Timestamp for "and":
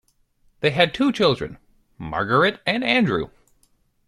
2.65-2.83